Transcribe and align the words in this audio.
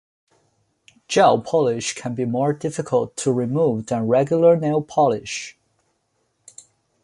Gel 1.07 1.41
polish 1.41 1.93
can 1.93 2.15
be 2.15 2.25
more 2.25 2.53
difficult 2.53 3.15
to 3.17 3.31
remove 3.31 3.85
than 3.85 4.07
regular 4.07 4.57
nail 4.57 4.81
polish. 4.81 5.55